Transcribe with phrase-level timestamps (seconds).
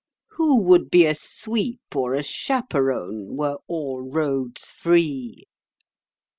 [0.29, 5.43] Who would be a sweep or a chaperon, were all roads free?